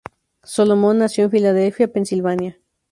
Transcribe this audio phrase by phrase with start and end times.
[0.41, 2.57] Solomon nació en Filadelfia, Pennsylvania.